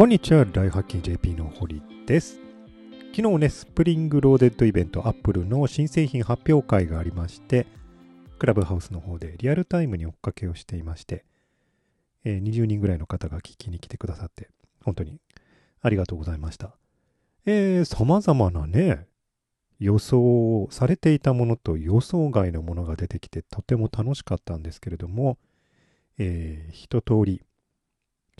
[0.00, 2.40] こんにちは、ライフハッキン JP の堀です。
[3.14, 7.66] 昨日ね、 Spring Loaded イベント、アップルの新製品発表会がありまして、
[8.38, 11.26] クラブハウスの方でリアルタイムに追っかけをしていまして、
[12.24, 14.48] えー20人ぐらいの方が聞きに来てくださって、
[14.82, 15.20] 本当に
[15.82, 16.74] ありがとうございました。
[17.44, 19.06] えー、様々なね、
[19.80, 25.36] 予想されていたものと予想外のものが出てきて、とても楽しかったんですけれども、
[26.16, 27.42] えー一通り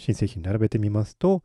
[0.01, 1.43] 新製品並べてみますと、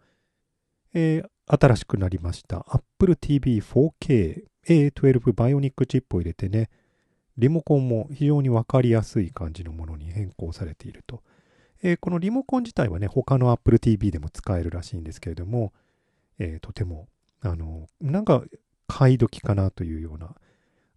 [0.96, 6.72] えー新しくなりました Apple TV 4K A12 バイオニックチップを入れてね、
[7.38, 11.22] リモコンも非常にわかりやすい感じのものに変更されていると。
[11.84, 15.72] えーこのリモコン自体はね、他の Apple TV でも使えるらしいんですけれども、
[16.40, 17.08] えーとても、
[17.42, 18.44] あの、なんか
[18.88, 20.34] 買い時かなというような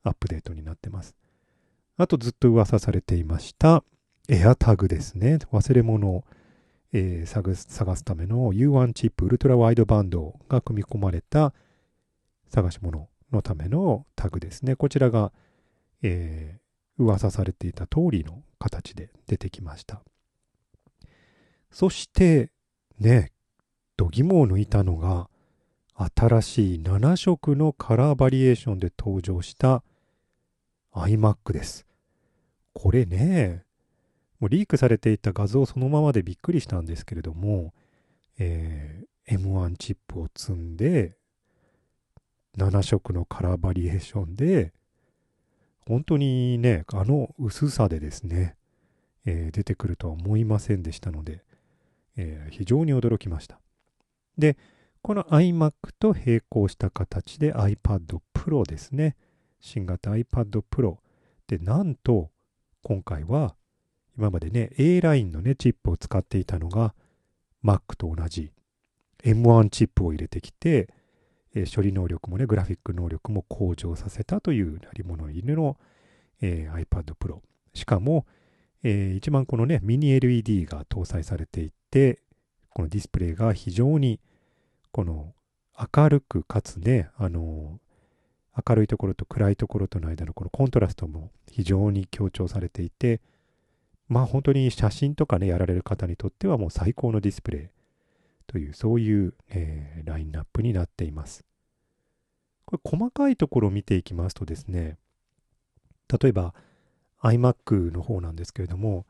[0.05, 1.15] アップデートになってます。
[1.99, 3.85] あとずっと噂されていました、
[4.29, 5.41] AirTag ですね。
[5.53, 6.25] 忘れ物を、
[6.93, 11.53] えー探す探すための U1 チップウルトラワイドバンドが組み込まれた
[12.51, 14.77] 探し物のためのタグですね。
[14.77, 15.33] こちらが、
[16.03, 20.03] えー噂されていた通りの形で出てきました。
[21.71, 22.51] そして、
[22.99, 23.31] ね、
[23.97, 25.31] 度肝を抜いたのが、
[26.17, 29.83] 新しい7色のカラーバリエーションで登場した
[30.93, 31.87] iMac です。
[32.73, 33.65] これね、
[34.41, 37.73] もうリークされていた画像そのままでびっくりしたんですけれども、
[38.39, 41.19] えー M1 チップを積んで、
[42.57, 44.73] 7色のカラーバリエーションで、
[45.87, 48.57] 本当にね、あの薄さでですね、
[49.27, 51.45] えー出てくるとは思いませんでしたので、
[52.17, 53.61] えー非常に驚きました。
[54.39, 54.57] で、
[55.03, 59.17] この iMac と並行した形で iPad Pro ですね。
[59.61, 60.97] 新型 iPad Pro
[61.49, 62.31] で、なんと
[62.83, 63.57] 今回は
[64.19, 66.95] 今までね A ラインのねチップを使っていたのが
[67.65, 68.53] Mac と同じ。
[69.25, 70.89] M1 チップを入れてきて、
[71.55, 75.77] えー処理能力もねグラフィック能力も向上させたというなり物入りの、
[76.41, 77.39] えー iPad Pro
[77.75, 78.27] しかも、
[78.83, 82.21] えー一番このねミニ LED が搭載されていて
[82.71, 84.21] このディスプレイが非常に
[84.93, 85.33] この
[85.97, 87.81] 明るくかつねあの
[88.69, 93.21] 明るいところと暗いところとの間のこのコントラストも非常に強調されていて
[94.09, 97.69] まあ本当に写真とかねやられる方にとってはもう最高のディスプレイ。
[98.47, 101.45] というそういう、えーラインナップになっています。
[102.69, 104.99] これ細かいところを見ていきますとですね
[106.21, 106.53] 例えば
[107.23, 109.07] iMac の方なんですけれども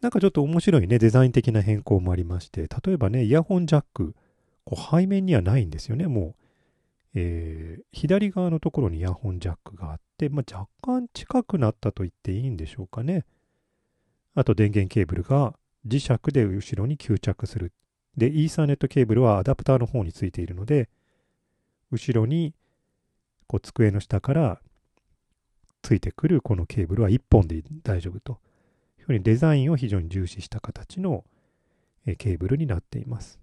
[0.00, 4.14] なんかちょっと面白いねデザイン的な変更もありまして例えばねイヤホンジャック
[4.64, 6.34] こう背面にはないんですよねもう、
[7.16, 13.24] えー左側のところにイヤホンジャックがあって、まあ、若干近くなったと言っていいんでしょうかね。
[14.36, 17.72] あと電源ケーブルが磁石で後ろに吸着する。
[18.16, 20.88] で、イーサーネットケーブルはアダプターの方についているので、
[21.90, 22.54] 後ろに
[23.46, 24.60] こう机の下から
[25.82, 28.40] ついてくるこのケーブルは1本で大丈夫と
[28.98, 31.24] いうふうにデザインを非常に重視した形の
[32.18, 33.40] ケーブルになっています。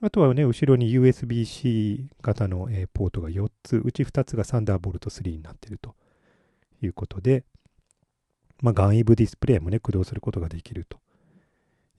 [0.00, 5.94] あとはね、後ろに USB-C 型のポートが4つ、うち2つがサンダーボルト3になっていると
[6.80, 7.44] いうことで、
[8.60, 10.98] まあ、外部ディスプレイもね、駆動することができると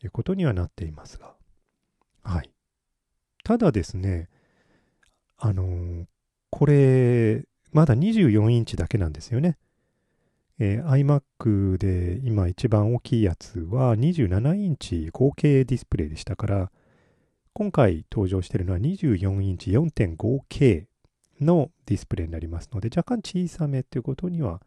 [0.04, 1.34] いうことにはなっていますが。
[2.24, 2.52] はい。
[3.44, 4.30] ただですね、
[5.38, 6.06] あのー
[6.52, 9.58] これ、まだ24インチだけなんですよね。
[10.58, 16.72] えー iMac で今一番大きいやつは27インチ合計ディスプレイでしたから、
[17.54, 20.86] 今回登場しているのは24インチ 4.5K
[21.42, 24.62] のディスプレイになりますので、若干小さめということには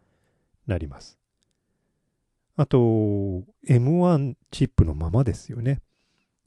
[0.66, 1.21] なります。
[2.62, 2.78] あと、
[3.66, 5.80] M1 チップのままですよね。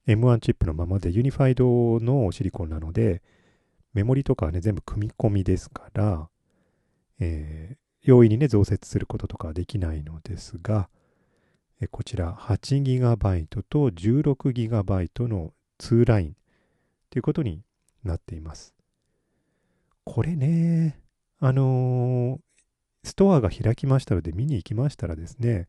[0.07, 3.21] M1 チップのままでユニファイドのシリコンなので、
[3.93, 6.29] メモリとかはね、全部組み込みですから、
[7.19, 10.89] えー容易にね、増設することとかはできないのですが、
[11.81, 16.35] えこちら 8GB と 16GB の2ライン
[17.09, 17.63] ということに
[18.03, 18.75] なっています。
[20.03, 20.99] これね、
[21.39, 22.39] あのー
[23.03, 25.67] ストアが開きましたので見に行きましたらですね、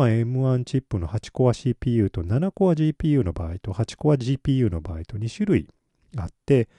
[0.00, 5.68] まあ、M1 チップの8コア CPU と7コア GPU の場合と8コア GPU の場合と2種類
[6.16, 6.70] あって、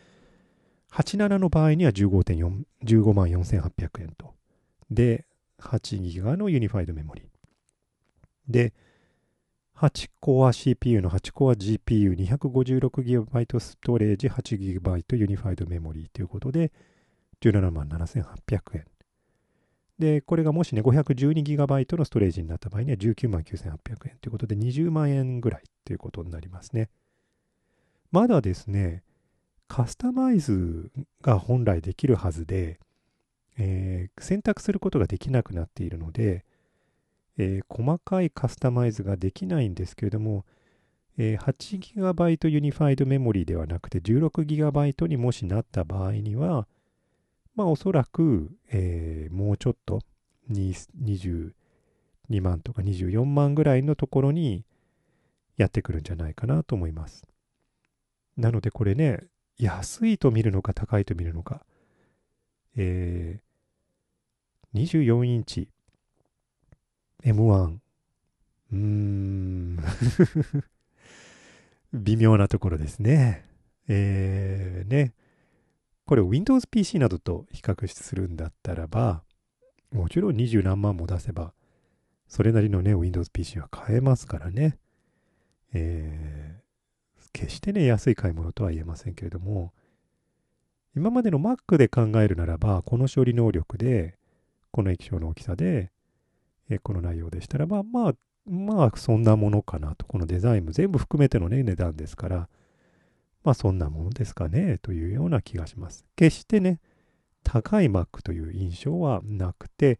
[0.91, 4.33] 87の場合には15.4 15万4800円と。
[4.89, 5.27] で、
[5.59, 7.29] 8ギガのユニファイドメモリ。
[8.47, 8.73] で、
[9.77, 16.71] 8コア CPU の8コア GPU256GB ストレージ 8GB ユニファイドメモリーということで、
[17.41, 18.85] 17万7800円。
[20.01, 26.89] で、これがもしね、512GB のストレージになった場合には19万9800円ということで、20万円ぐらいということになりますね。
[28.11, 29.03] まだですね、
[29.69, 32.79] カスタマイズが本来できるはずで、
[33.57, 36.43] えー、選択することができなくなっているので、
[37.37, 40.45] えー、細かいカスタマイズができないんですけれども、
[41.17, 46.67] えー、8GB ユニファイドメモリーではなくて 16GB にもしなった場合には、
[47.55, 50.01] まあおそらく、えー、もうちょっと
[50.51, 51.51] 22
[52.41, 54.65] 万とか24万ぐらいのところに
[55.57, 57.23] やってくるんじゃないかなと思います。
[58.37, 59.19] なのでこれね、
[59.57, 61.65] 安いと見るのか高いと見るのか。
[62.75, 65.67] えー、24インチ
[67.23, 67.77] M1。
[68.71, 69.77] うーん
[71.93, 73.45] 微妙なところですね。
[73.87, 75.13] えー、ね。
[76.11, 79.23] これを Windows PC などと比較するんだったらば、
[79.93, 81.53] もちろん二十何万も出せば、
[82.27, 84.77] それなりのね、Windows PC は買えますからね。
[85.71, 89.71] えー、決してね、安い買い物とは言えませんけれども、
[90.97, 94.17] 今までの Mac で考えるならば、この処理能力で、
[94.71, 95.91] この液晶の大きさで、
[96.69, 98.13] えこの内容でしたらば、まあ、
[98.45, 100.05] まあ、そんなものかなと。
[100.07, 102.49] このデザインも全部含めてのね、値段ですから、
[103.43, 106.05] まあ、そんなものですかね、というような気がします。
[106.15, 106.79] 決してね、
[107.43, 109.99] 高い Mac という印象はなくて、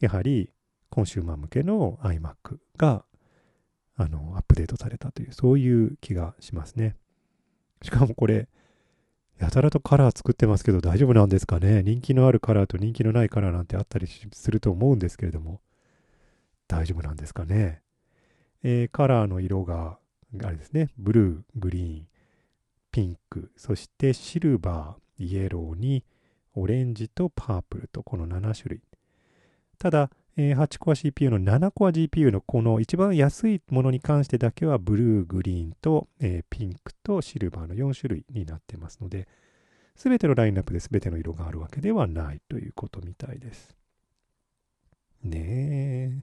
[0.00, 0.52] やはり、
[0.88, 3.04] コンシューマー向けの iMac が
[3.96, 6.96] あの、アップデートされたという、そういう気がしますね。
[7.82, 8.48] しかもこれ、
[9.38, 11.82] やたらとカラー作ってますけど大丈夫なんですかね？
[11.82, 15.60] 人気のあるカラーと人気のないカラーなんてあったりすると思うんですけれども、
[16.66, 17.82] 大丈夫なんですかね？
[18.62, 19.98] えー、カラーの色が、
[20.42, 22.06] あれですね、ブルー、グリーン、
[22.90, 26.04] ピンク、そしてシルバー、イエローに、
[26.54, 28.82] オレンジとパープルとこの7種類。
[29.78, 39.28] ただ、え、8コア CPU の7コア GPU のこの一番安いものに関してだけはブルー、グリーンと、え、ピンクとシルバーの4種類になってますので、
[39.94, 43.76] すべてのラインナップで全ての色があるわけではないということみたいです。
[45.22, 46.22] ね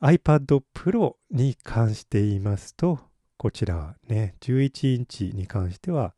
[0.00, 3.00] iPad Pro に関して言いますと、
[3.38, 6.12] こちらね、11インチに関しては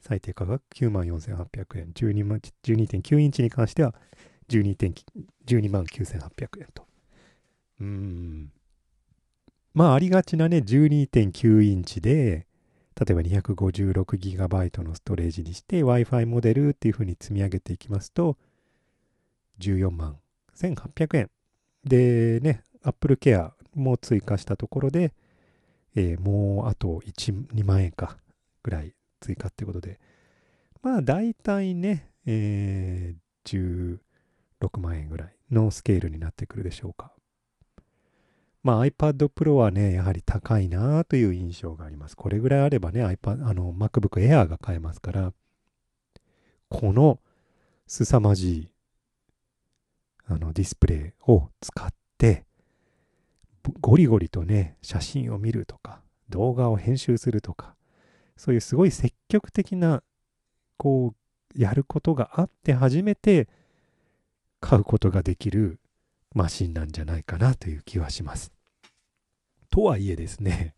[0.00, 3.94] 最低価格94,800円、12.9インチに関しては
[4.48, 6.86] 12万9800円と。
[7.80, 8.52] うーん。
[9.74, 12.46] まあ、ありがちなね、12.9インチで、
[12.98, 18.38] 例えば 256GB のストレージにして Wi-Fi モデルっていう風に積み上げていきますと、
[19.58, 20.16] 14万
[20.56, 21.30] 1800円。
[21.84, 25.12] でね、Apple Care も追加したところで、
[25.96, 28.16] えー、もうあと1、2万円か
[28.62, 30.00] ぐらい追加ってことで、
[30.82, 33.98] まあ大体ね、えー、
[34.60, 37.12] 6万円ぐらいのスケールになってくるでしょうか。
[38.62, 42.16] まあ iPad Pro はね、やはり高いなという印象があります。
[42.16, 45.32] これぐらいあればね、iPad、あの MacBook Air が買えますから、
[46.70, 47.20] この
[47.86, 48.68] 凄まじい
[50.26, 52.46] あのディスプレイを使って、
[53.80, 57.74] ゴリゴリとね、写真を見るとか、動画を編集するとか、
[58.36, 60.02] そういうすごい積極的な、
[60.76, 63.48] こう、やることがあって初めて、
[64.60, 65.78] 買うことができる
[66.34, 68.50] マシンなんじゃないかなという気はします。
[69.70, 70.74] とはいえですね、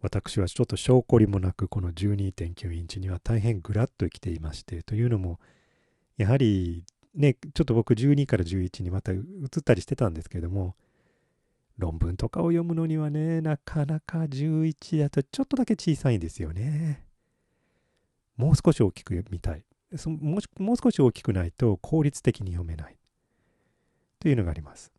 [0.00, 5.40] 私はちょっと証拠りもなくこの12.9インチには大変グラッと来ていまして、というのも、
[6.18, 10.76] やはりね、ちょっと僕12から11にまた移ったりしてたんですけども、
[11.78, 17.04] 論文とかを読むのにはね、なかなか11だとちょっとだけ小さいんですよね。
[18.36, 19.64] もう少し大きく見たい。
[19.96, 22.96] そももう少し大きくないと効率的に読めない
[24.18, 24.92] というのがあります。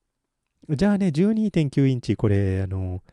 [0.70, 3.04] じゃあね、12.9インチ、これ、あの、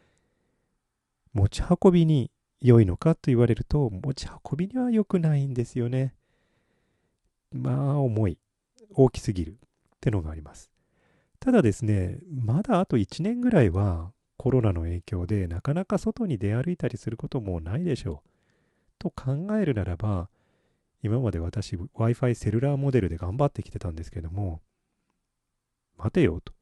[1.34, 6.14] 持ち運びに良いのかと言われると、持ち運びには良くないんですよね。
[7.52, 8.38] まあ、重い。
[8.94, 9.54] 大きすぎるっ
[10.00, 10.70] てのがあります。
[11.42, 18.28] ただですね、まだあと1年ぐらいはコロナの影響でなかなか外に出歩いたりすることもないでしょう。
[19.00, 20.28] と考えるならば、
[21.02, 24.62] 今まで私 Wi-Fi セルラーモデルで頑張ってきてたんですけども、
[25.98, 26.52] 待てよと。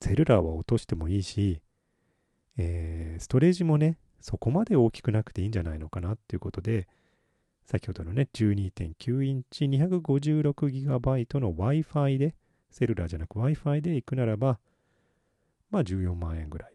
[0.00, 1.60] セルラーは落としてもいいし、
[2.58, 6.86] えー、ストレージもね、そこまで大きくなくていいんじゃないのかなっていうことで、
[7.64, 12.36] 先ほどのね、12.9インチ 256GB の Wi-Fi で、
[12.70, 14.58] セルラーじゃなく Wi-Fi で行くならば、
[15.70, 16.72] まあ14万円ぐらい。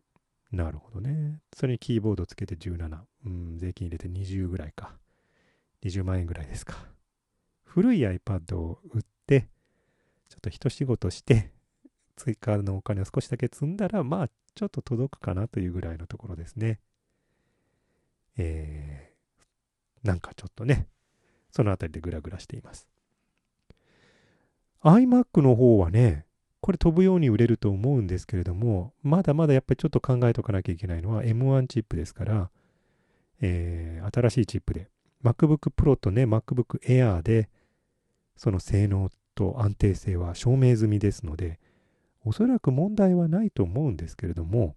[0.51, 1.39] なるほどね。
[1.55, 2.99] それにキーボードつけて17。
[3.25, 4.97] うん、税金入れて20ぐらいか。
[5.83, 6.75] 20万円ぐらいですか。
[7.63, 9.47] 古い iPad を売って、
[10.29, 11.51] ちょっと一仕事して、
[12.17, 16.79] 追加のお金を少しだけ積んだら、まあ、ちょっと届くかなというぐらいのところですね。
[18.37, 20.87] えー、なんかちょっとね、
[21.49, 22.90] そのあたりでグラグラしています。
[24.83, 26.25] iMac の方はね、
[26.59, 32.49] これ飛ぶように売れると思うんですけれども、まだまだやっぱりちょっと考えとかなきゃいけないのは M1 チップですから、
[33.41, 34.89] えー、新しいチップで、
[35.23, 37.49] MacBook Pro とね、MacBook Air で、
[38.35, 41.59] その性能と安定性は証明済みですので、
[42.23, 44.75] おそらく問題はないと思うんですけれども、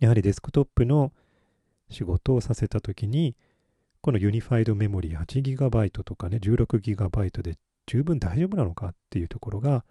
[0.00, 1.12] やはりデスクトップの
[1.90, 3.36] 仕事をさせたときに、
[4.00, 9.84] このユニファイドメモリー 8GB とかね、16GB で十分大丈夫なのかっていうところが、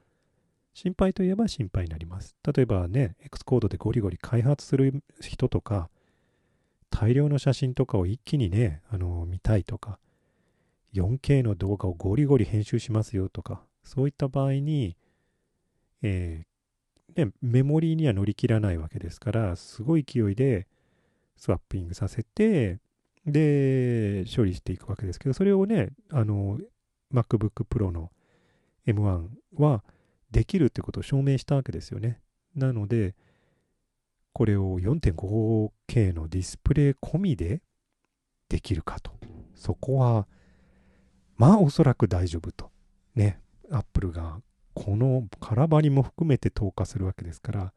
[0.73, 2.35] 心配といえば心配になります。
[2.45, 5.89] 例えばね、X コードでゴリゴリ開発する人とか、
[6.89, 9.99] 大量の写真とかを一気にね、あの見たいとか、
[10.93, 14.97] 4K の動画をゴリゴリ編集しますよとか、そういった場合に、
[16.01, 20.67] えー、ね、メモリーには乗り切らないわけですから、すごい勢いで
[21.37, 22.79] スワッピングさせて、
[23.25, 26.59] で、処理していくわけですけど、それをね、あの、
[27.13, 28.11] MacBook Pro の
[28.87, 29.83] M1 は
[30.31, 32.19] できるってことを証明したわけですよね。
[32.55, 33.15] なので、
[34.33, 37.61] これを 4.5K のディスプレイ込みで
[38.49, 39.11] できるかと。
[39.55, 40.27] そこは、
[41.37, 42.71] まあおそらく大丈夫と。
[43.15, 44.41] ね、Apple が
[44.73, 47.73] この空張りも含めて投下するわけですから、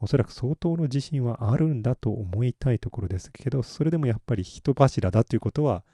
[0.00, 5.84] おそらく相当の自信はあるんだと思いたいところですけど、それでもやっぱり人柱だということは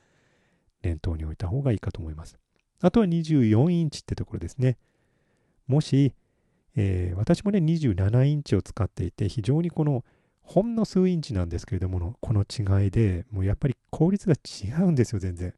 [0.84, 2.38] 念頭に置いた方がいいかと思います。
[2.80, 4.76] あとは24インチってところですね。
[5.66, 6.14] もし、
[6.76, 10.04] えー、私もね、27インチを使っていて、非常にこの、
[10.42, 15.54] ほんの数インチなんですけれども、この違いで、もうやっぱり効率が違うんですよ、全然。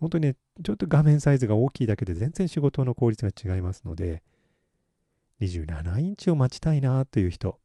[0.00, 4.22] 本当にね、ちょっと画面サイズが大きいだけで全然仕事の効率が違いますので、
[5.40, 7.60] 27インチを待ちたいなという人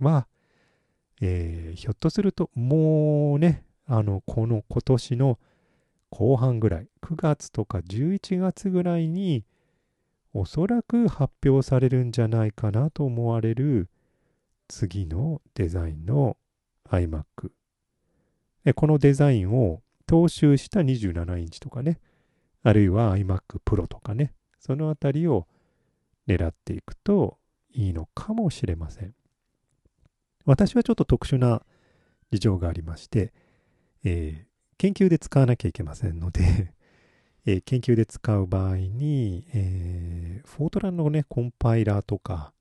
[0.00, 0.26] は、
[1.20, 5.38] えー、ひょっとするともうね、あの、この今年の
[6.10, 9.44] 後半ぐらい、9月とか11月ぐらいに、
[10.32, 13.88] おそらく発表されるんじゃないかなと思われる
[14.68, 16.36] 次のデザインの
[16.90, 17.24] iMac。
[18.74, 22.00] このデザインを踏襲した27インチとかね、
[22.62, 25.46] あるいは iMac Pro とかね、そのあたりを
[26.26, 27.38] 狙っていくと
[27.70, 29.14] いいのかもしれません。
[30.44, 31.62] 私はちょっと特殊な
[32.30, 33.32] 事情がありまして、
[34.04, 34.46] え、
[34.78, 36.72] 研究で使わなきゃいけませんので
[37.46, 42.52] え、研究で使う場合に、えー、フォートランのね、コンパイラーとか、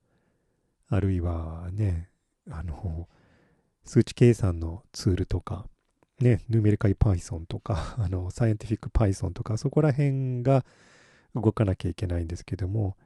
[0.90, 2.10] あるいはね、
[2.50, 3.08] あの、
[3.84, 5.68] 数値計算のツールとか、
[6.20, 10.66] ね、ヌメリカイ Python とか、 あの、サイエンティフィック Python とか、そこら辺が
[11.36, 12.98] 動かなきゃいけないんですけども、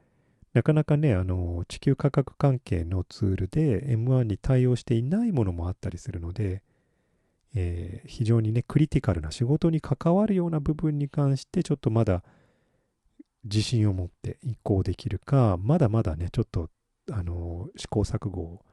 [0.54, 6.62] なかなかね、あの、地球価格関係のツールで M1 に対応していないものもあったりするので、
[7.54, 12.22] えー、非常にね、クリティカルな仕事に関わるような部分に関して、ちょっとまだ
[13.44, 16.70] 自信を持って移行できるか、まだまだね、ちょっと、
[17.10, 18.64] あの、試行錯誤を、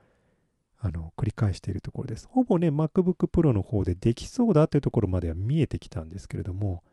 [0.80, 2.28] あの、繰り返しているところです。
[2.30, 6.84] ほぼね、MacBook Pro の方でできそうだというところまでは見えてきたんですけれども、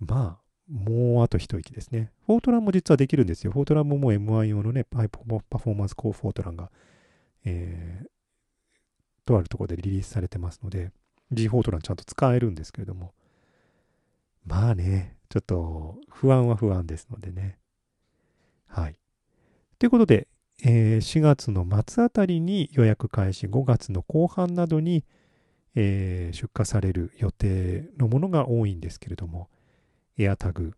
[0.00, 2.10] まあ、もうあと一息ですね。
[2.26, 3.52] フォートランも実はできるんですよ。
[3.52, 6.70] フォートランももう M1 用のね、パフォーマンスコーフォートランが、
[7.44, 8.06] えー、
[9.24, 10.90] とあるところでリリースされてますので、
[11.30, 13.12] G フォートランちゃんと使えるんですけれども、
[14.44, 17.58] まあね、ちょっと不安は不安ですのでね。
[18.66, 18.98] はい。
[19.78, 20.28] ということで、
[20.64, 25.04] えー、4月の末あたりに予約開始、5月の後半などに、
[25.74, 29.48] えー、出荷される予定のものが多いんですけれども、
[30.18, 30.72] AirTag、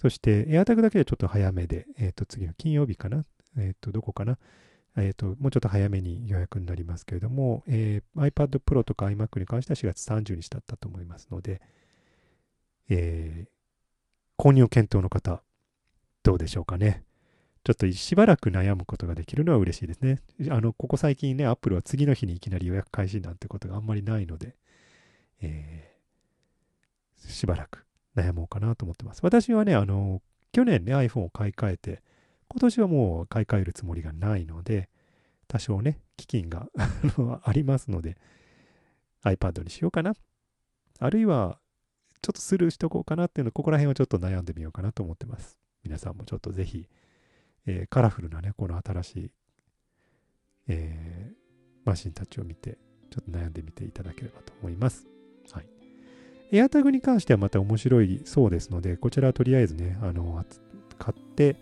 [0.00, 3.24] そして AirTag だけでちょっと早めで、えっ、ー、と、次の金曜日かな、
[3.58, 4.38] えっ、ー、と、どこかな、
[4.96, 11.60] えっ、ー、と、もうちょっと早めに予約になりますけれども、えー、iPad Pro とか iMac に関しては4月30日だったと思いますので、
[12.88, 15.42] えー、購入検討の方、
[16.22, 17.04] どうでしょうかね。
[17.64, 20.20] ちょっとしばらく悩むことができるのは嬉しいですね。
[20.50, 24.54] あの、ここ最近ね、Apple は次の日にいきなり予約開始なんてことがあんまりないので、
[25.40, 29.20] えー、しばらく悩もうかなと思ってます。
[29.22, 30.20] 私はね、あの、
[30.52, 32.02] 去年ね、iPhone を買い替えて、
[32.54, 34.88] 今年はもう買い替えるつもりがないので、
[35.48, 36.68] 多少ね、基金が
[37.42, 38.16] ありますので、
[39.24, 40.14] iPad にしようかな。
[41.00, 41.58] あるいは、
[42.22, 45.58] ちょっとスルーしとこうかなっていうの、ここら辺をちょっと悩んでみようかなと思ってます。
[45.82, 46.88] 皆さんもちょっとぜひ、
[47.66, 49.30] えー、カラフルなね、この新しい、
[50.68, 51.36] えー、
[51.84, 52.78] マシンたちを見て、
[53.10, 55.08] ちょっと悩んでみていただければと思います。
[55.50, 55.66] はい。
[56.52, 60.44] エアタグに関してはまた面白いそうですので、こちらはとりあえずね、あの、
[61.00, 61.56] 買って、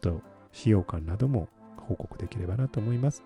[0.00, 0.22] ちょっと
[0.52, 3.22] 使用感なども報告できればなと思います。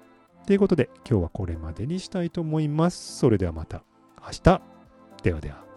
[0.47, 3.19] ということで今日はこれまでにしたいと思います。
[3.19, 3.83] それではまた
[4.21, 4.63] 明日。
[5.23, 5.68] ではでは。